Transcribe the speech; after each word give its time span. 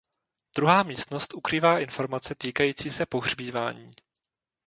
Druhá 0.55 0.83
místnost 0.83 1.33
ukrývá 1.33 1.79
informace 1.79 2.35
týkající 2.37 2.89
se 2.89 3.05
pohřbívání. 3.05 3.91